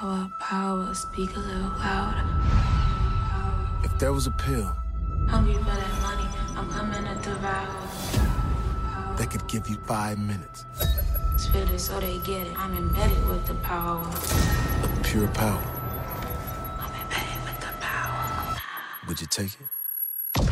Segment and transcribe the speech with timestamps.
[0.00, 2.24] Power, power, speak a little louder.
[3.84, 4.74] If there was a pill
[5.28, 6.26] Hungry for that money,
[6.56, 7.68] I'm coming to devour.
[9.18, 10.64] that could give you five minutes
[11.36, 12.58] Spit it so they get it.
[12.58, 14.00] I'm embedded with the power.
[14.00, 15.62] of pure power,
[16.78, 18.56] I'm embedded with the power.
[19.06, 20.48] would you take it?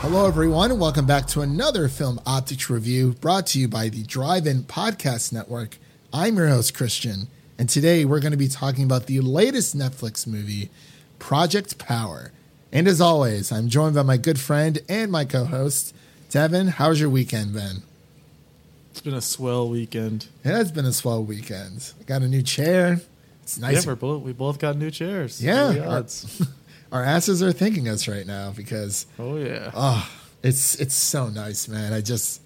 [0.00, 4.02] Hello, everyone, and welcome back to another Film Optics review brought to you by the
[4.02, 5.76] Drive In Podcast Network.
[6.12, 10.26] I'm your host, Christian, and today we're going to be talking about the latest Netflix
[10.26, 10.70] movie,
[11.18, 12.32] Project Power.
[12.72, 15.94] And as always, I'm joined by my good friend and my co host,
[16.30, 16.68] Devin.
[16.68, 17.82] How's your weekend been?
[18.90, 20.28] It's been a swell weekend.
[20.44, 21.92] It has been a swell weekend.
[22.00, 23.02] I got a new chair.
[23.42, 23.86] It's nice.
[23.86, 25.44] Yeah, both, we both got new chairs.
[25.44, 25.68] Yeah.
[25.68, 26.48] What are the odds?
[26.92, 29.72] Our asses are thanking us right now because oh yeah.
[29.74, 30.10] Oh,
[30.42, 31.92] it's it's so nice, man.
[31.92, 32.40] I just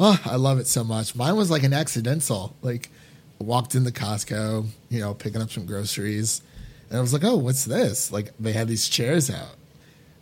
[0.00, 1.14] oh, I love it so much.
[1.14, 2.56] Mine was like an accidental.
[2.62, 2.90] Like
[3.38, 6.42] walked into Costco, you know, picking up some groceries,
[6.88, 9.56] and I was like, "Oh, what's this?" Like they had these chairs out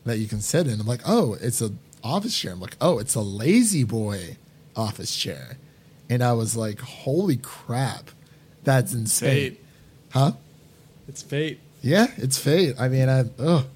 [0.04, 0.80] that you can sit in.
[0.80, 4.36] I'm like, "Oh, it's a office chair." I'm like, "Oh, it's a lazy boy
[4.76, 5.58] office chair."
[6.10, 8.10] And I was like, "Holy crap.
[8.64, 9.64] That's insane." Fate.
[10.10, 10.32] Huh?
[11.08, 11.60] It's fate.
[11.82, 12.76] Yeah, it's fate.
[12.78, 13.66] I mean, I oh,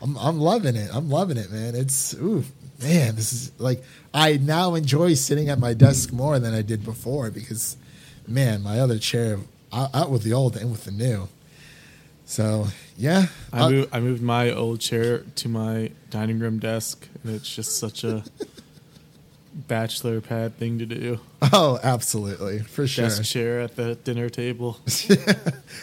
[0.00, 0.90] I'm I'm loving it.
[0.92, 1.74] I'm loving it, man.
[1.76, 2.44] It's ooh,
[2.82, 3.14] man.
[3.14, 7.30] This is like I now enjoy sitting at my desk more than I did before
[7.30, 7.76] because,
[8.26, 9.38] man, my other chair
[9.72, 11.28] out, out with the old and with the new.
[12.24, 17.34] So yeah, I moved I moved my old chair to my dining room desk, and
[17.34, 18.24] it's just such a
[19.54, 21.20] bachelor pad thing to do.
[21.52, 23.06] oh, absolutely for sure.
[23.06, 24.78] Desk chair at the dinner table.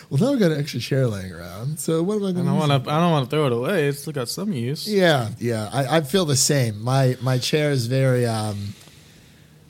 [0.10, 1.80] Well, now I got an extra chair laying around.
[1.80, 2.92] So what am I I going don't want to.
[2.92, 3.88] I don't want to throw it away.
[3.88, 4.88] It's still got some use.
[4.88, 5.70] Yeah, yeah.
[5.72, 6.82] I, I feel the same.
[6.84, 8.74] My my chair is very um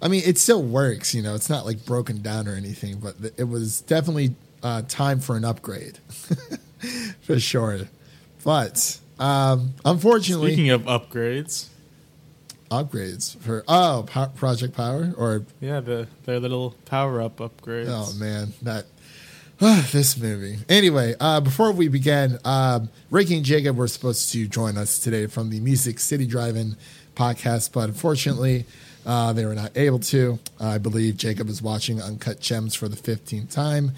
[0.02, 1.36] I mean, it still works, you know.
[1.36, 5.44] It's not like broken down or anything, but it was definitely uh, time for an
[5.46, 6.00] upgrade.
[7.22, 7.82] for sure.
[8.44, 11.68] But um unfortunately Speaking of upgrades,
[12.72, 17.88] upgrades for oh, po- Project Power or yeah, the their little power up upgrades.
[17.90, 18.86] Oh man, that
[19.92, 20.60] this movie.
[20.70, 25.28] Anyway, uh, before we begin, um, Ricky and Jacob were supposed to join us today
[25.28, 26.78] from the Music City Drive-In
[27.14, 28.66] podcast, but unfortunately,
[29.06, 30.40] uh, they were not able to.
[30.60, 33.92] I believe Jacob is watching Uncut Gems for the fifteenth time,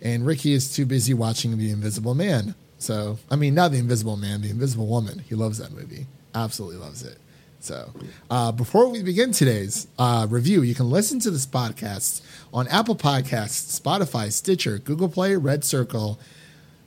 [0.00, 2.54] and Ricky is too busy watching The Invisible Man.
[2.78, 5.20] So, I mean, not The Invisible Man, The Invisible Woman.
[5.28, 6.06] He loves that movie.
[6.34, 7.18] Absolutely loves it.
[7.60, 7.90] So,
[8.30, 12.20] uh, before we begin today's uh, review, you can listen to this podcast
[12.52, 16.20] on Apple Podcasts, Spotify, Stitcher, Google Play, Red Circle,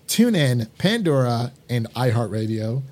[0.08, 2.84] TuneIn, Pandora, and iHeartRadio.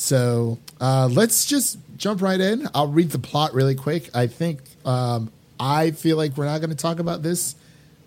[0.00, 2.66] So uh, let's just jump right in.
[2.74, 4.08] I'll read the plot really quick.
[4.14, 5.30] I think um,
[5.60, 7.54] I feel like we're not going to talk about this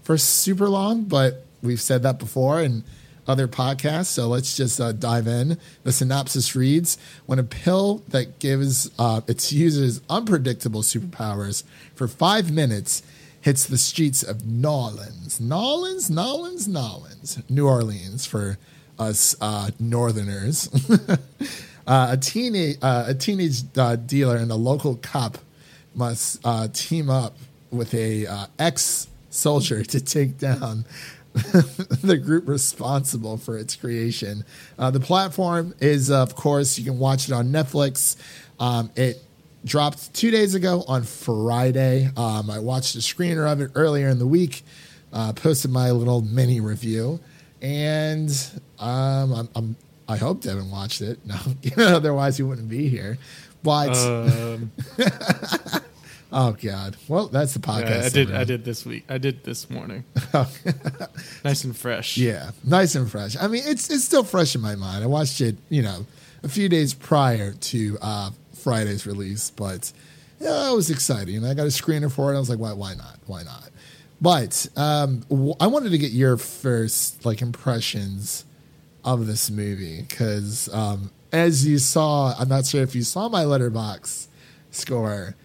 [0.01, 2.83] for super long, but we've said that before in
[3.27, 4.07] other podcasts.
[4.07, 5.59] So let's just uh, dive in.
[5.83, 12.51] The synopsis reads When a pill that gives uh, its users unpredictable superpowers for five
[12.51, 13.03] minutes
[13.41, 18.57] hits the streets of Nolans, Nolans, Nolans, Nolans, New Orleans for
[18.97, 20.69] us uh, Northerners.
[21.87, 25.37] uh, a teenage uh, a teenage uh, dealer and a local cop
[25.95, 27.37] must uh, team up
[27.71, 30.85] with a uh, ex soldier to take down
[31.33, 34.45] the group responsible for its creation.
[34.77, 38.15] Uh, the platform is, of course, you can watch it on Netflix.
[38.59, 39.21] Um, it
[39.65, 42.09] dropped two days ago on Friday.
[42.15, 44.63] Um, I watched a screener of it earlier in the week,
[45.35, 47.19] posted my little mini review,
[47.61, 48.29] and
[48.77, 49.75] um, I'm, I'm,
[50.13, 51.19] I hope Devin watched it.
[51.25, 51.37] No,
[51.85, 53.17] otherwise he wouldn't be here.
[53.63, 54.71] But Um,
[56.31, 57.89] oh god, well that's the podcast.
[57.89, 58.31] yeah, I did.
[58.33, 59.05] I did this week.
[59.09, 60.03] I did this morning.
[61.43, 62.17] nice and fresh.
[62.17, 63.35] Yeah, nice and fresh.
[63.39, 65.03] I mean, it's it's still fresh in my mind.
[65.03, 66.05] I watched it, you know,
[66.43, 69.91] a few days prior to uh, Friday's release, but
[70.39, 71.37] yeah, it was exciting.
[71.37, 72.35] And I got a screener for it.
[72.35, 73.17] I was like, why why not?
[73.27, 73.69] Why not?
[74.21, 78.45] But um, w- I wanted to get your first like impressions
[79.03, 83.43] of this movie because um, as you saw, I'm not sure if you saw my
[83.43, 84.27] Letterboxd
[84.71, 85.35] score.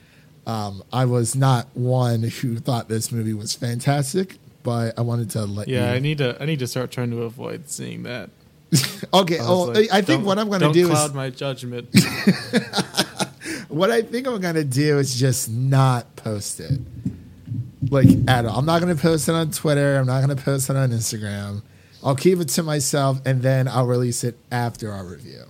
[0.47, 5.45] Um, I was not one who thought this movie was fantastic, but I wanted to
[5.45, 5.97] let Yeah, you.
[5.97, 6.41] I need to.
[6.41, 8.31] I need to start trying to avoid seeing that.
[9.15, 9.39] Okay.
[9.39, 11.89] I Oh, like, I think what I'm going to don't do cloud is my judgment.
[13.69, 16.79] what I think I'm going to do is just not post it,
[17.91, 18.59] like at all.
[18.59, 19.97] I'm not going to post it on Twitter.
[19.97, 21.63] I'm not going to post it on Instagram.
[22.03, 25.45] I'll keep it to myself, and then I'll release it after our review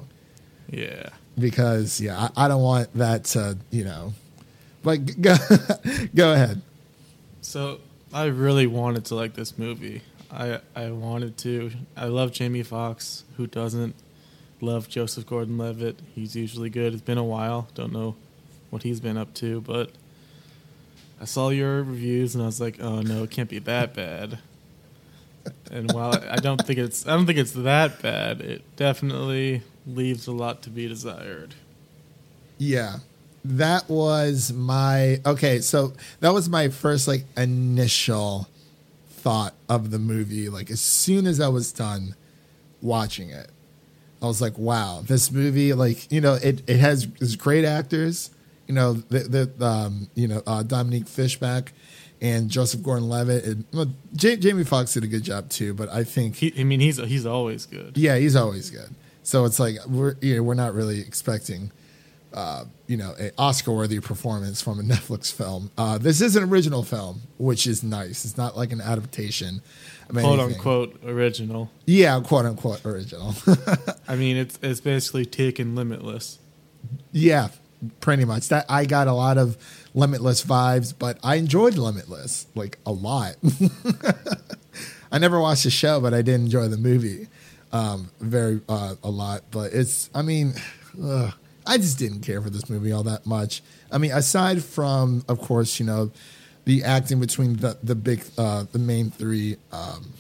[0.71, 1.11] yeah.
[1.39, 4.15] because yeah, I, I don't want that to you know.
[4.85, 5.37] Like go
[6.15, 6.63] go ahead.
[7.41, 7.81] So
[8.13, 10.03] I really wanted to like this movie.
[10.31, 11.71] I I wanted to.
[11.97, 13.25] I love Jamie Foxx.
[13.37, 13.95] Who doesn't
[14.61, 16.01] love Joseph Gordon-Levitt?
[16.15, 16.93] He's usually good.
[16.93, 17.69] It's been a while.
[17.75, 18.17] Don't know
[18.71, 19.91] what he's been up to, but
[21.21, 24.39] I saw your reviews and I was like, "Oh no, it can't be that bad."
[25.71, 30.27] And while I don't think it's I don't think it's that bad, it definitely leaves
[30.27, 31.55] a lot to be desired.
[32.59, 32.99] Yeah.
[33.45, 38.49] That was my okay, so that was my first like initial
[39.09, 40.49] thought of the movie.
[40.49, 42.15] Like as soon as I was done
[42.83, 43.51] watching it,
[44.21, 47.07] I was like, wow, this movie, like, you know, it, it has
[47.37, 48.31] great actors.
[48.67, 51.73] You know, the, the um, you know, uh, Dominique Fishback
[52.21, 53.45] and Joseph Gordon Levitt.
[53.45, 56.65] And, well, J- Jamie Foxx did a good job too, but I think He, I
[56.65, 57.97] mean, he's he's always good.
[57.97, 58.89] yeah, he's always good.
[59.23, 61.71] So it's like we're you know, we're not really expecting
[62.35, 65.71] uh, you know, an Oscar worthy performance from a Netflix film.
[65.79, 68.25] Uh, this is an original film, which is nice.
[68.27, 69.63] It's not like an adaptation.
[70.11, 70.55] Quote anything.
[70.57, 71.71] unquote original.
[71.87, 73.35] Yeah, quote unquote original.
[74.09, 76.39] I mean, it's it's basically taken Limitless.
[77.13, 77.49] yeah,
[78.01, 78.49] pretty much.
[78.49, 79.57] That I got a lot of
[79.99, 83.35] Limitless vibes, but I enjoyed Limitless like a lot.
[85.13, 87.27] I never watched the show, but I did enjoy the movie
[87.73, 89.43] um, very uh, a lot.
[89.51, 90.55] But it's, I mean,
[91.03, 91.35] ugh,
[91.67, 93.63] I just didn't care for this movie all that much.
[93.91, 96.11] I mean, aside from, of course, you know,
[96.65, 100.13] the acting between the the big uh, the main three um,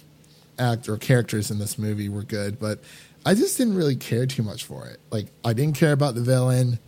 [0.58, 2.80] act or characters in this movie were good, but
[3.24, 4.98] I just didn't really care too much for it.
[5.10, 6.78] Like, I didn't care about the villain.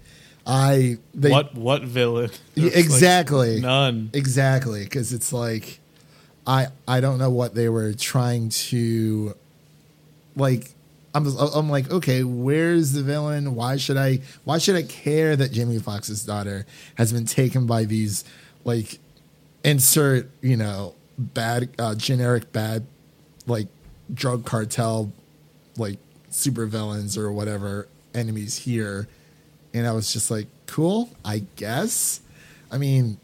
[0.47, 2.31] I they, what what villain?
[2.55, 3.61] There's, like, exactly.
[3.61, 4.11] none.
[4.13, 5.81] Exactly, because it's like
[6.47, 9.35] I I don't know what they were trying to
[10.37, 10.71] like.
[11.13, 13.55] I'm I'm like okay, where's the villain?
[13.55, 17.85] Why should I why should I care that Jamie Foxx's daughter has been taken by
[17.85, 18.25] these
[18.65, 18.99] like
[19.65, 22.87] insert you know bad uh, generic bad
[23.47, 23.67] like
[24.13, 25.13] drug cartel
[25.77, 25.99] like
[26.31, 29.09] super villains or whatever enemies here
[29.73, 32.21] and I was just like, cool, I guess.
[32.71, 33.19] I mean,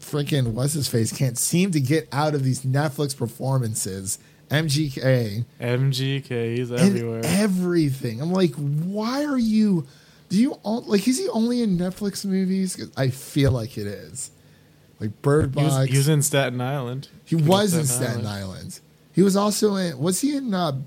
[0.00, 4.18] freaking what's his face can't seem to get out of these Netflix performances.
[4.50, 7.22] MGK MGK, he's everywhere.
[7.24, 8.20] everything.
[8.20, 9.86] I'm like, why are you?
[10.28, 11.06] Do you all, like?
[11.06, 12.90] Is he only in Netflix movies?
[12.96, 14.30] I feel like it is.
[15.00, 15.90] Like Bird he, was, Box.
[15.90, 17.08] he was in Staten Island.
[17.24, 18.80] He was in Staten Island.
[19.12, 19.98] He was also in.
[19.98, 20.54] Was he in?
[20.54, 20.80] Uh,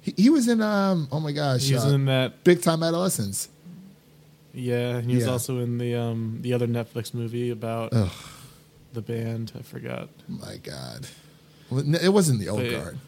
[0.00, 0.60] he, he was in.
[0.60, 1.08] Um.
[1.10, 1.64] Oh my gosh.
[1.64, 2.44] He was uh, in that.
[2.44, 3.48] Big Time Adolescence.
[4.54, 5.30] Yeah, he was Yeah.
[5.32, 8.10] also in the um the other Netflix movie about Ugh.
[8.92, 9.52] the band.
[9.58, 10.08] I forgot.
[10.28, 11.08] My God.
[11.70, 12.98] Well, n- It wasn't the old guard.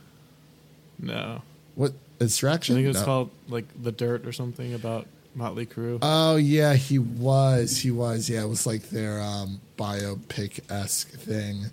[0.99, 1.43] No,
[1.75, 2.75] What I extraction?
[2.75, 3.05] think it was No.
[3.05, 5.99] called like the Dirt or something about Motley Crue.
[6.01, 7.79] Oh yeah, he was.
[7.79, 8.29] He was.
[8.31, 11.67] Yeah, it was like their um, biopic esque thing.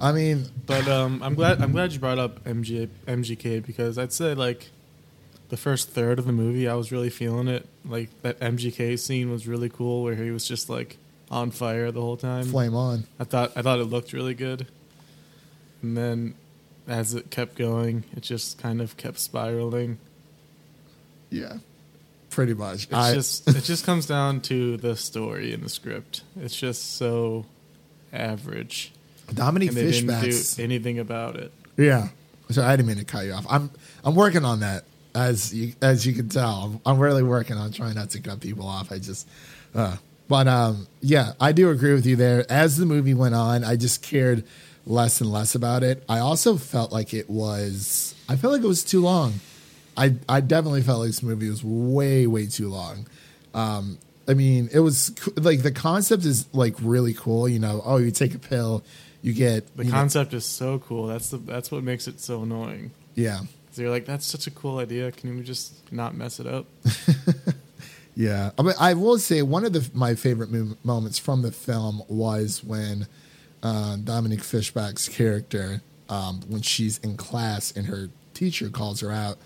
[0.00, 4.12] I mean, But um, I'm glad I'm glad you brought up MG, MGK because I'd
[4.12, 4.70] say like
[5.48, 7.66] the first third of the movie I was really feeling it.
[7.84, 10.98] Like that MGK scene was really cool where he was just like
[11.30, 12.44] on fire the whole time.
[12.44, 13.04] flame on.
[13.18, 14.66] I thought I thought it looked really good.
[15.82, 16.34] And then
[16.88, 19.98] as it kept going, it just kind of kept spiraling.
[21.30, 21.58] Yeah,
[22.30, 22.84] pretty much.
[22.84, 26.22] It's I just it just comes down to the story and the script.
[26.40, 27.46] It's just so
[28.12, 28.92] average.
[29.32, 31.52] Dominique and they didn't do anything about it.
[31.76, 32.08] Yeah.
[32.50, 33.44] So I didn't mean to cut you off.
[33.50, 33.70] I'm
[34.04, 34.84] I'm working on that
[35.16, 36.80] as you as you can tell.
[36.84, 38.92] I'm, I'm really working on trying not to cut people off.
[38.92, 39.26] I just
[39.74, 39.96] uh
[40.28, 42.44] but um yeah, I do agree with you there.
[42.50, 44.44] As the movie went on, I just cared
[44.86, 46.04] less and less about it.
[46.08, 49.34] I also felt like it was I felt like it was too long.
[49.96, 53.06] I I definitely felt like this movie was way way too long.
[53.54, 57.80] Um I mean, it was like the concept is like really cool, you know.
[57.84, 58.82] Oh, you take a pill,
[59.22, 61.06] you get The you know- concept is so cool.
[61.06, 62.90] That's the that's what makes it so annoying.
[63.14, 63.40] yeah.
[63.78, 65.12] You're like, that's such a cool idea.
[65.12, 66.66] Can we just not mess it up?
[68.18, 71.52] Yeah, I, mean, I will say one of the, my favorite mo- moments from the
[71.52, 73.06] film was when
[73.62, 79.36] uh, Dominique Fishback's character, um, when she's in class and her teacher calls her out,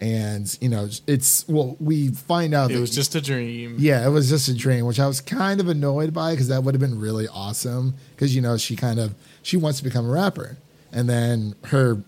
[0.00, 3.76] and you know it's well, we find out It was just a dream.
[3.78, 6.64] yeah, it was just a dream, which I was kind of annoyed by because that
[6.64, 7.94] would have been really awesome.
[8.16, 10.56] Because you know she kind of she wants to become a rapper,
[10.92, 12.02] and then her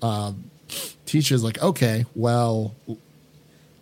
[0.00, 0.32] uh,
[1.10, 2.74] teacher's like, okay, well,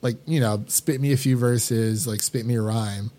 [0.02, 3.11] like you know, spit me a few verses, like spit me a rhyme,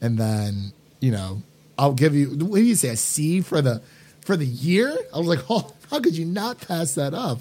[0.00, 1.42] and then you know,
[1.78, 2.28] I'll give you.
[2.30, 2.88] What do you say?
[2.90, 3.82] A C for the
[4.20, 4.96] for the year?
[5.14, 7.40] I was like, oh, how could you not pass that up?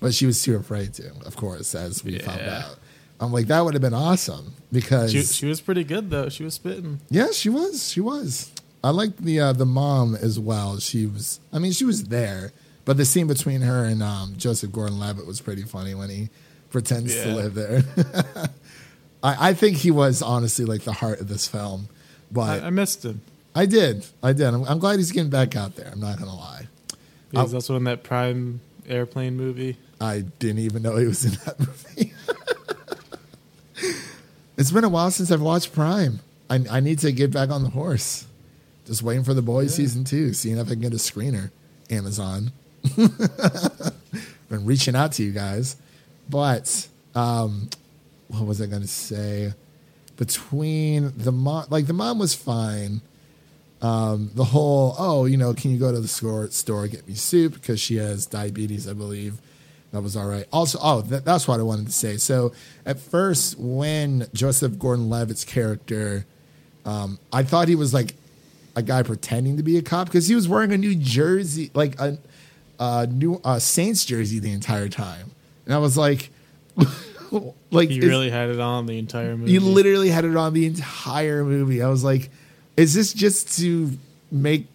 [0.00, 2.76] But she was too afraid to, of course, as we found out.
[3.18, 6.28] I'm like, that would have been awesome because She, she was pretty good though.
[6.28, 7.00] She was spitting.
[7.10, 7.88] yeah, she was.
[7.88, 8.52] She was.
[8.84, 10.78] I liked the uh, the mom as well.
[10.78, 12.52] She was, I mean, she was there,
[12.86, 16.30] but the scene between her and um, Joseph Gordon-Levitt was pretty funny when he
[16.70, 17.82] pretends to live there.
[19.22, 21.88] I, I think he was honestly like the heart of this film,
[22.32, 23.20] but I, I missed him
[23.54, 24.06] I did.
[24.22, 24.46] I did.
[24.48, 25.88] I'm, I'm glad he's getting back out there.
[25.90, 26.66] I'm not going to lie.
[27.30, 27.56] because Oh.
[27.56, 29.78] also in that Prime airplane movie.
[30.00, 31.58] I didn't even know he was in that
[31.96, 32.12] movie.
[34.56, 36.20] it's been a while since I've watched Prime.
[36.48, 38.26] I, I need to get back on the horse.
[38.86, 41.50] Just waiting for the boys season two, seeing if I can get a screener.
[41.90, 42.52] Amazon.
[44.48, 45.76] Been reaching out to you guys.
[46.28, 47.68] But um,
[48.28, 49.52] what was I going to say?
[50.16, 53.00] Between the mom, like the mom was fine.
[53.82, 57.14] Um, the whole, oh, you know, can you go to the store, store get me
[57.14, 59.38] soup because she has diabetes, I believe.
[59.92, 60.46] That was all right.
[60.52, 62.16] Also, oh, that, that's what I wanted to say.
[62.16, 62.52] So
[62.84, 66.26] at first, when Joseph Gordon-Levitt's character,
[66.84, 68.14] um, I thought he was like
[68.74, 71.98] a guy pretending to be a cop because he was wearing a New Jersey, like
[72.00, 72.18] a,
[72.78, 75.30] a new uh, Saints jersey the entire time,
[75.64, 76.30] and I was like,
[77.70, 79.52] like He really had it on the entire movie.
[79.52, 81.82] he literally had it on the entire movie.
[81.82, 82.30] I was like,
[82.76, 83.90] is this just to
[84.30, 84.66] make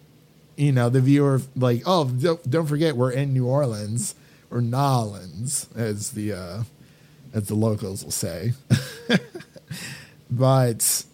[0.56, 4.14] you know the viewer like, oh, don't, don't forget we're in New Orleans
[4.50, 6.62] or Nolans, as the uh,
[7.32, 8.52] as the locals will say.
[10.30, 11.04] but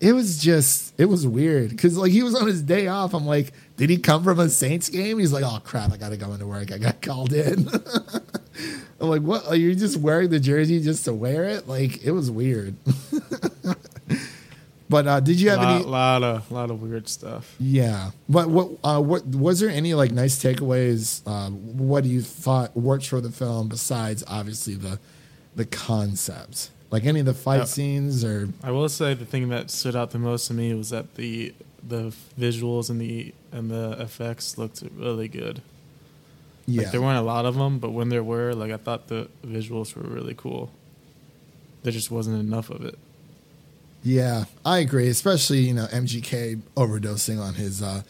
[0.00, 3.14] it was just it was weird because like he was on his day off.
[3.14, 5.18] I'm like, did he come from a Saints game?
[5.18, 6.72] He's like, oh crap, I gotta go into work.
[6.72, 7.68] I got called in.
[9.00, 9.46] I'm like, what?
[9.46, 11.68] Are you just wearing the jersey just to wear it?
[11.68, 12.76] Like, it was weird.
[14.88, 15.84] but uh, did you have lot, any?
[15.84, 17.54] lot of lot of weird stuff.
[17.58, 18.10] Yeah.
[18.28, 18.70] But what?
[18.84, 21.22] Uh, what was there any like nice takeaways?
[21.26, 24.98] Uh, what do you thought worked for the film besides obviously the
[25.56, 26.70] the concept?
[26.90, 27.64] Like any of the fight Yeah.
[27.64, 30.90] scenes or I will say the thing that stood out the most to me was
[30.90, 31.52] that the
[31.88, 35.62] the visuals and the and the effects looked really good.
[36.66, 36.82] yeah.
[36.82, 39.28] Like there weren't a lot of them, but when there were, like I thought the
[39.44, 40.70] visuals were really cool.
[41.82, 42.98] There just wasn't enough of it.
[44.02, 45.08] Yeah, I agree.
[45.08, 48.02] Especially you know MGK overdosing on his uh,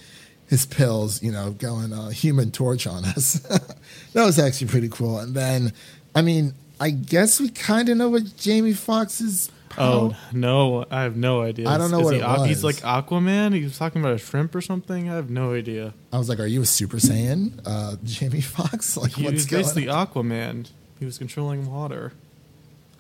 [0.47, 1.23] his pills.
[1.23, 3.35] You know, going uh, Human Torch on us.
[4.13, 5.19] that was actually pretty cool.
[5.19, 5.73] And then,
[6.15, 8.75] I mean, I guess we kind of know what Jamie
[9.79, 11.69] Oh no, I have no idea.
[11.69, 13.53] I don't know Is what he it Aqu- He's like Aquaman.
[13.55, 15.11] He was talking about a shrimp or something.
[15.11, 15.93] I have no idea.
[16.13, 18.97] I was like, "Are you a Super Saiyan, uh, Jamie Foxx?
[18.97, 20.07] Like, He what's was going?" basically on?
[20.07, 20.71] Aquaman.
[20.99, 22.13] He was controlling water.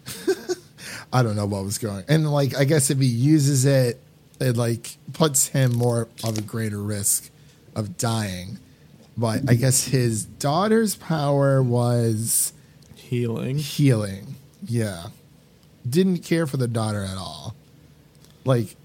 [1.12, 2.04] I don't know what was going.
[2.08, 4.00] And like, I guess if he uses it,
[4.40, 7.30] it like puts him more of a greater risk
[7.74, 8.58] of dying.
[9.16, 12.52] But I guess his daughter's power was
[12.94, 13.56] Healing.
[13.58, 14.34] healing.
[14.66, 15.06] Yeah.
[15.88, 17.54] Didn't care for the daughter at all.
[18.44, 18.76] Like,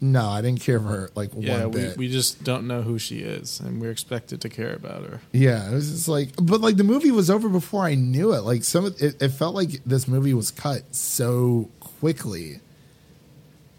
[0.00, 1.96] no, I didn't care for her like Yeah, one we, bit.
[1.96, 5.20] we just don't know who she is, and we're expected to care about her.
[5.32, 8.42] yeah, it was just like, but like the movie was over before I knew it.
[8.42, 12.60] Like some, of, it, it felt like this movie was cut so quickly.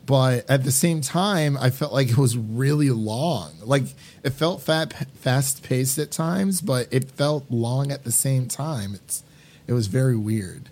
[0.06, 3.53] But at the same time, I felt like it was really long.
[3.63, 3.84] Like
[4.24, 8.96] it felt fat, fast paced at times, but it felt long at the same time.
[8.96, 9.24] It's,
[9.68, 10.70] it was very weird.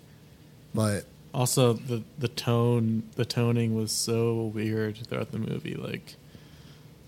[0.74, 1.04] But
[1.34, 5.74] Also, the the tone, the toning was so weird throughout the movie.
[5.74, 6.16] Like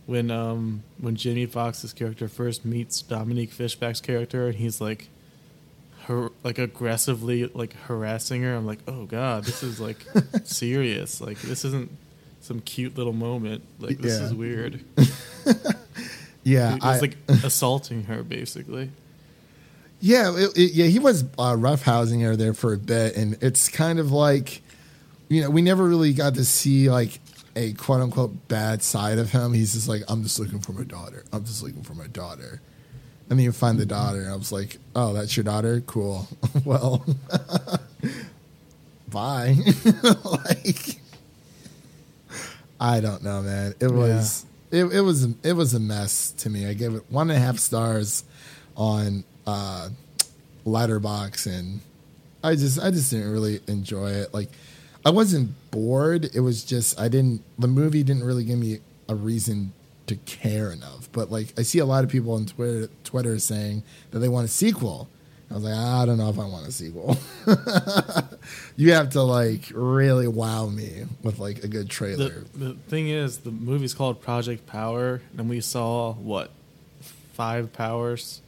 [0.07, 5.09] when um when Jimmy Foxx's character first meets Dominique Fishback's character, and he's like,
[6.05, 8.55] her like aggressively like harassing her.
[8.55, 10.05] I'm like, oh god, this is like
[10.45, 11.21] serious.
[11.21, 11.91] Like this isn't
[12.41, 13.63] some cute little moment.
[13.79, 14.27] Like this Yeah.
[14.27, 14.81] is weird.
[16.43, 18.91] yeah, was like assaulting her basically.
[20.01, 23.69] Yeah, it, it- yeah, he was uh, roughhousing her there for a bit, and it's
[23.69, 24.63] kind of like,
[25.29, 27.21] you know, we never really got to see like
[27.57, 29.53] a quote unquote bad side of him.
[29.53, 31.25] He's just like, I'm just looking for my daughter.
[31.33, 32.61] I'm just looking for my daughter.
[33.29, 35.81] And then you find the daughter, and I was like, oh, that's your daughter?
[35.83, 36.27] Cool.
[36.65, 37.05] well,
[39.09, 39.57] bye.
[40.25, 40.97] like,
[42.81, 43.75] I don't know, man.
[43.81, 46.67] It was it, it was it was a mess to me.
[46.67, 48.25] I gave it one and a half stars
[48.77, 49.89] on uh
[50.67, 51.81] Letterboxd and
[52.43, 54.33] I just I just didn't really enjoy it.
[54.33, 54.51] Like
[55.05, 56.31] I wasn't bored.
[56.35, 59.73] It was just I didn't the movie didn't really give me a reason
[60.07, 61.09] to care enough.
[61.13, 64.47] But like I see a lot of people on Twitter Twitter saying that they want
[64.47, 65.09] a sequel.
[65.51, 67.19] I was like, I don't know if I want a sequel.
[68.77, 72.45] you have to like really wow me with like a good trailer.
[72.55, 76.53] The, the thing is, the movie's called Project Power, and we saw what
[77.33, 78.43] five powers.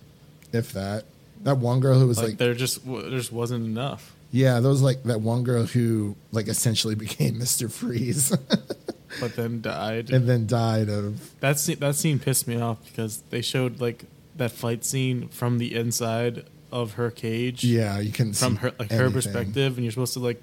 [0.52, 1.04] If that.
[1.42, 4.14] That one girl who was Like, like, there just there just wasn't enough.
[4.30, 8.30] yeah, there was like that one girl who like essentially became Mister Freeze.
[9.20, 10.10] but then died.
[10.10, 14.04] and then died of That scene, that scene pissed me off because they showed like
[14.36, 17.64] that fight scene from the inside of her cage.
[17.64, 17.98] yeah.
[17.98, 20.40] You can from see her like her perspective, and you're supposed to like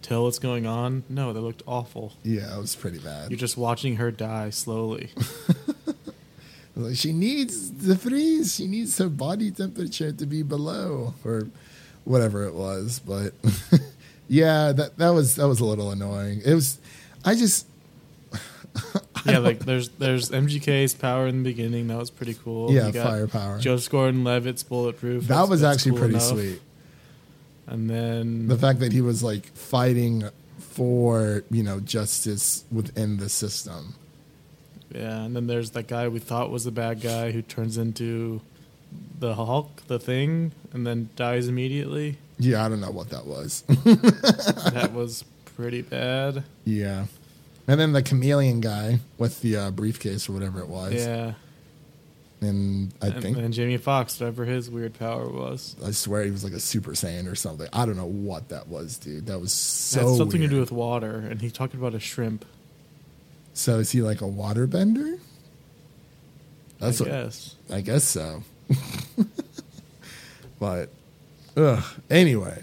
[0.00, 1.04] tell what's going on.
[1.10, 2.14] No, that looked awful.
[2.24, 3.30] Yeah, it was pretty bad.
[3.30, 5.10] You're just watching her die slowly.
[6.78, 8.54] Like, she needs the freeze.
[8.54, 11.48] She needs her body temperature to be below, or
[12.04, 13.00] whatever it was.
[13.04, 13.34] But
[14.28, 16.40] yeah, that that was that was a little annoying.
[16.44, 16.78] It was.
[17.24, 17.66] I just
[19.26, 21.88] yeah, like there's there's MGK's power in the beginning.
[21.88, 22.70] That was pretty cool.
[22.72, 23.58] yeah, You got firepower.
[23.58, 25.22] Joseph Gordon-Levitt's bulletproof.
[25.22, 26.28] that That's- was that's actually cool pretty enough.
[26.28, 26.60] sweet.
[27.66, 30.24] And then The fact that he was like fighting
[30.58, 33.94] for you know justice within the system.
[34.92, 38.40] Yeah, and then there's that guy we thought was the bad guy who turns into
[39.18, 42.16] the Hulk, the Thing, and then dies immediately.
[42.38, 43.62] Yeah, I don't know what that was.
[43.68, 46.44] that was pretty bad.
[46.64, 47.06] yeah,
[47.66, 50.94] and then the chameleon guy with the uh, briefcase or whatever it was.
[50.94, 51.34] Yeah,
[52.40, 55.76] and I and, think and Jamie Foxx, whatever his weird power was.
[55.84, 57.68] I swear he was like a Super Saiyan or something.
[57.72, 59.26] I don't know what that was, dude.
[59.26, 60.00] That was so.
[60.00, 60.50] it had something weird.
[60.50, 62.44] to do with water, and he talked about a shrimp.
[63.58, 65.18] So is he like a waterbender?
[66.78, 67.56] That's I what guess.
[67.68, 68.44] I guess so.
[70.60, 70.90] but
[71.56, 71.82] ugh.
[72.08, 72.62] Anyway,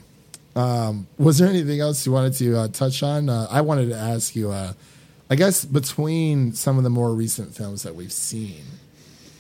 [0.56, 3.28] um, was there anything else you wanted to uh, touch on?
[3.28, 4.52] Uh, I wanted to ask you.
[4.52, 4.72] Uh,
[5.30, 8.64] I guess between some of the more recent films that we've seen,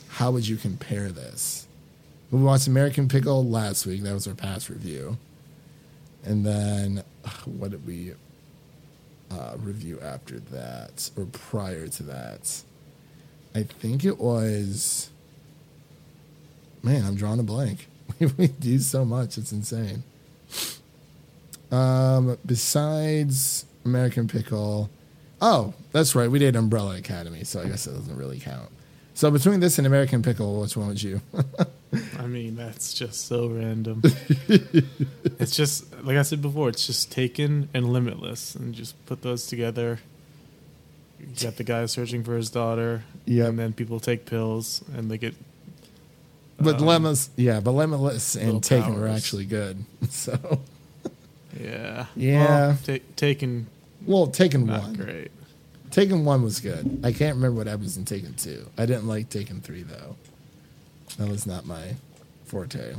[0.10, 1.68] how would you compare this?
[2.32, 4.02] We watched American Pickle last week.
[4.02, 5.18] That was our past review.
[6.26, 7.04] And then
[7.46, 8.14] what did we
[9.32, 12.62] uh, review after that or prior to that?
[13.54, 15.10] I think it was.
[16.84, 17.88] Man, I'm drawing a blank.
[18.38, 20.04] we do so much; it's insane.
[21.72, 24.90] Um, besides American Pickle,
[25.42, 28.70] oh, that's right, we did Umbrella Academy, so I guess that doesn't really count.
[29.14, 31.22] So between this and American Pickle, which one would you?
[32.20, 34.02] I mean, that's just so random.
[34.48, 36.70] it's just like I said before.
[36.70, 40.00] It's just Taken and Limitless, and just put those together.
[41.20, 43.50] You got the guy searching for his daughter, Yep.
[43.50, 45.34] and then people take pills, and they get.
[46.58, 49.18] but um, Limitless, yeah, but Limitless and Taken were powers.
[49.24, 49.86] actually good.
[50.10, 50.62] So,
[51.60, 52.68] Yeah, Yeah.
[52.68, 53.68] Well, ta- Taken
[54.06, 55.32] well, Taken not one, great.
[55.90, 57.00] Taken one was good.
[57.04, 58.68] I can't remember what happens in Taken two.
[58.78, 60.16] I didn't like Taken three though.
[61.18, 61.96] That was not my
[62.46, 62.96] forte.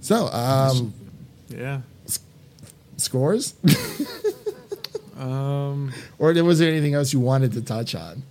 [0.00, 0.92] So, um,
[1.48, 1.80] Yeah.
[2.96, 3.54] scores,
[5.18, 5.92] Um.
[6.18, 8.22] or was there anything else you wanted to touch on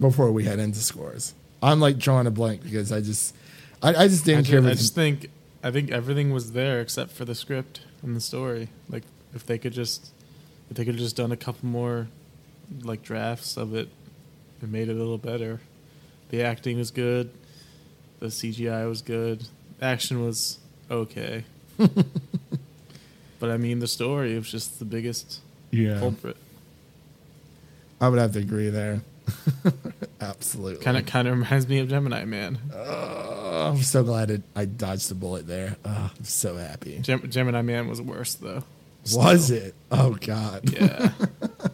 [0.00, 1.34] before we head into scores?
[1.62, 3.34] I'm like drawing a blank because I just,
[3.82, 4.70] I, I just I didn't just, care.
[4.70, 5.30] I just think
[5.62, 8.68] I think everything was there except for the script and the story.
[8.88, 9.02] Like
[9.34, 10.12] if they could just
[10.70, 12.08] if they could have just done a couple more
[12.82, 13.88] like drafts of it,
[14.62, 15.60] it made it a little better.
[16.30, 17.30] The acting was good.
[18.20, 19.46] The CGI was good.
[19.80, 20.58] Action was
[20.90, 21.44] okay.
[21.76, 26.36] but I mean the story was just the biggest yeah, culprit.
[28.00, 29.02] I would have to agree there.
[30.20, 30.82] Absolutely.
[30.82, 32.58] Kind of kind of reminds me of Gemini Man.
[32.74, 35.76] Oh, I'm so glad it, I dodged the bullet there.
[35.84, 36.98] Oh, I'm so happy.
[37.00, 38.64] Gem- Gemini Man was worse though.
[39.14, 39.74] Was it?
[39.90, 40.70] Oh God.
[40.70, 41.12] Yeah.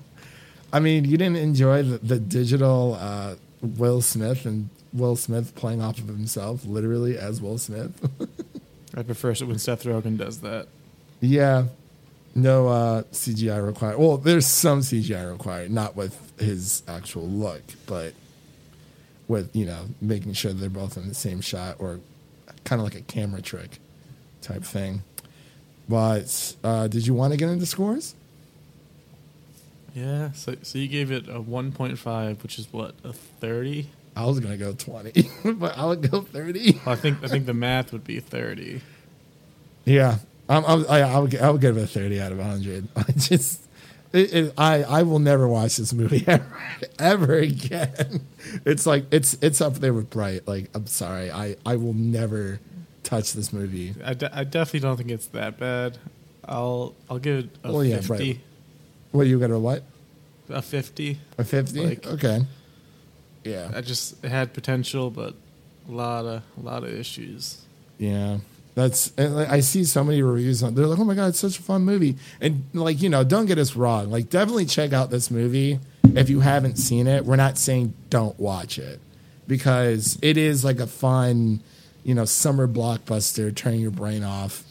[0.73, 5.83] I mean, you didn't enjoy the, the digital uh, Will Smith and Will Smith playing
[5.83, 7.93] off of himself, literally as Will Smith.
[8.97, 10.69] I prefer it when Seth Rogen does that.
[11.21, 11.65] yeah,
[12.35, 13.99] no uh, CGI required.
[13.99, 18.15] Well, there's some CGI required, not with his actual look, but
[19.27, 21.99] with you know making sure they're both in the same shot or
[22.65, 23.79] kind of like a camera trick
[24.43, 25.03] type thing.
[25.89, 28.15] But uh, did you want to get into scores?
[29.95, 33.89] Yeah, so so you gave it a 1.5, which is what a 30.
[34.17, 36.81] I was gonna go twenty, but I would go thirty.
[36.87, 38.81] I think I think the math would be 30.
[39.85, 42.89] Yeah, I'm, I'm, I, I would, I would give it a thirty out of hundred.
[42.97, 43.61] I just,
[44.13, 46.47] it, it, I, I will never watch this movie ever,
[46.99, 48.23] ever again.
[48.65, 50.47] It's like it's, it's up there with Bright.
[50.49, 52.61] Like, I'm sorry, I, I will never
[53.03, 53.95] touch this movie.
[54.03, 55.99] I, de- I definitely don't think it's that bad.
[56.47, 58.13] I'll I'll give it a Well, yeah, 50.
[58.13, 58.41] right.
[59.13, 59.83] What you got a what?
[60.49, 61.19] A 50.
[61.39, 61.87] A fifty?
[61.87, 62.41] Like- okay.
[63.45, 65.35] Yeah, I just it had potential, but
[65.89, 67.63] a lot of a lot of issues.
[67.99, 68.39] yeah.
[68.77, 70.75] That's and I see so many reviews on.
[70.75, 73.47] They're like, "Oh my god, it's such a fun movie!" And like you know, don't
[73.47, 74.11] get us wrong.
[74.11, 75.79] Like, definitely check out this movie
[76.17, 77.25] if you haven't seen it.
[77.25, 78.99] We're not saying don't watch it
[79.47, 81.61] because it is like a fun,
[82.03, 83.55] you know, summer blockbuster.
[83.55, 84.65] Turn your brain off,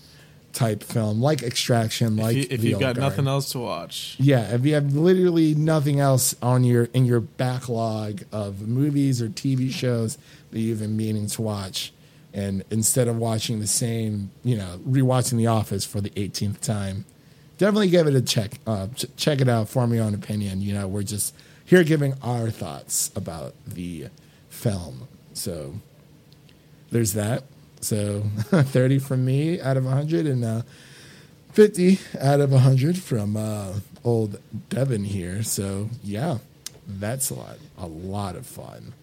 [0.54, 4.54] type film, like Extraction, like if, you, you've got Old nothing else to watch, Yeah,
[4.54, 9.72] if you have literally nothing else on your in your backlog of movies or TV
[9.72, 10.18] shows
[10.52, 11.92] that you've been meaning to watch,
[12.34, 17.06] and instead of watching the same, you know, rewatching The Office for the 18th time,
[17.58, 18.60] definitely give it a check.
[18.66, 19.70] Uh, ch- check it out.
[19.70, 20.62] Form your own opinion.
[20.62, 21.36] You know, we're just
[21.66, 24.08] here giving our thoughts about the
[24.50, 25.08] film.
[25.34, 25.76] So
[26.92, 27.44] there's that.
[27.84, 30.62] So 30 from me out of 100, and uh,
[31.52, 35.44] 50 out of 100 from uh, old Devin here.
[35.44, 36.40] So, yeah,
[36.88, 38.94] that's a lot, a lot of fun.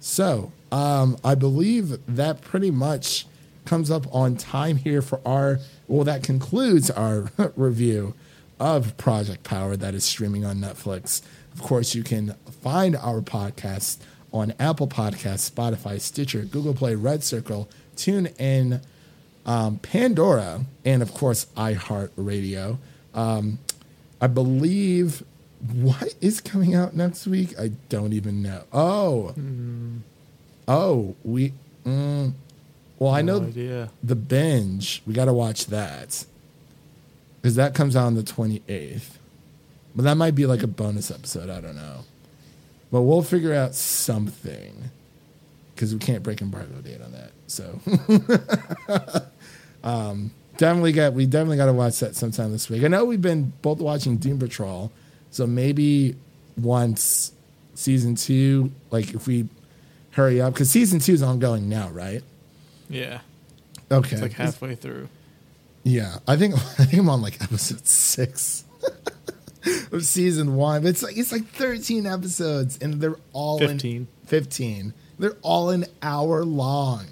[0.00, 3.26] So, um, I believe that pretty much
[3.64, 8.14] comes up on time here for our, well, that concludes our review
[8.58, 11.22] of Project Power that is streaming on Netflix.
[11.52, 13.98] Of course, you can find our podcast
[14.32, 18.82] on Apple Podcasts, Spotify, Stitcher, Google Play, Red Circle, TuneIn,
[19.46, 22.78] um, Pandora, and of course iHeartRadio.
[23.14, 23.58] Um,
[24.20, 25.24] I believe
[25.72, 27.58] what is coming out next week.
[27.58, 28.62] I don't even know.
[28.72, 29.34] Oh,
[30.68, 31.52] oh, we.
[31.84, 32.32] Mm,
[32.98, 33.90] well, I know idea.
[34.02, 35.02] the binge.
[35.06, 36.24] We got to watch that
[37.40, 39.18] because that comes out on the twenty eighth.
[39.94, 41.50] But that might be like a bonus episode.
[41.50, 42.04] I don't know.
[42.92, 44.90] But we'll figure out something
[45.74, 47.30] because we can't break embargo date on that.
[47.46, 47.80] So
[49.84, 52.84] um, definitely got we definitely got to watch that sometime this week.
[52.84, 54.90] I know we've been both watching Doom Patrol,
[55.30, 56.16] so maybe
[56.56, 57.32] once
[57.74, 59.48] season two, like if we
[60.12, 62.22] hurry up because season two is ongoing now, right?
[62.88, 63.20] Yeah,
[63.90, 65.08] Okay, it's like halfway through.
[65.82, 68.64] Yeah, I think I think I'm on like episode six
[69.92, 70.82] of season one.
[70.82, 73.96] But It's like it's like 13 episodes, and they're all 15.
[73.96, 74.94] in 15.
[75.18, 77.06] They're all an hour long.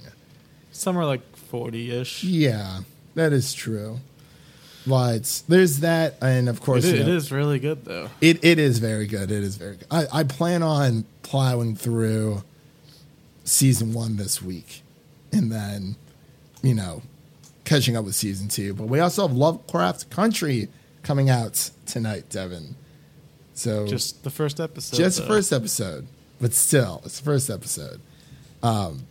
[0.72, 2.24] Some are like forty-ish.
[2.24, 2.80] Yeah,
[3.14, 3.98] that is true.
[4.86, 8.08] But there's that, and of course, is, you know, is really good though.
[8.22, 9.30] It it is very good.
[9.30, 9.86] It is very good.
[9.90, 12.42] I, I plan on plowing through
[13.44, 14.82] season one this week,
[15.32, 15.96] and then
[16.62, 17.02] you know
[17.64, 18.72] catching up with season two.
[18.72, 20.68] But we also have Lovecraft Country
[21.02, 22.76] coming out tonight, Devin.
[23.54, 24.96] So Just the first episode.
[24.96, 25.26] just though.
[25.26, 26.06] first episode,
[26.40, 28.00] but still, it's the first episode.
[28.62, 29.04] Um,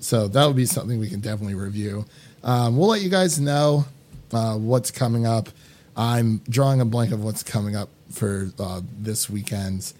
[0.00, 2.04] so that will be something we can definitely review.
[2.42, 3.84] Um, we'll let you guys know
[4.32, 5.48] uh, what's coming up.
[5.96, 9.92] I'm drawing a blank of what's coming up for uh, this weekend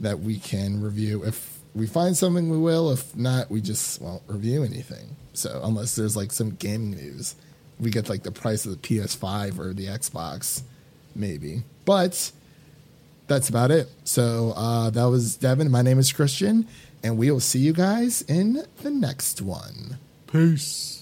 [0.00, 1.24] that we can review.
[1.24, 2.92] If we find something, we will.
[2.92, 5.16] If not, we just won't review anything.
[5.32, 7.34] So unless there's like some gaming news,
[7.80, 10.62] we get like the price of the PS5 or the Xbox,
[11.14, 11.62] maybe.
[11.84, 12.32] But
[13.26, 13.88] that's about it.
[14.04, 15.70] So uh, that was Devin.
[15.70, 16.66] My name is Christian,
[17.02, 19.98] and we will see you guys in the next one.
[20.26, 20.97] Peace.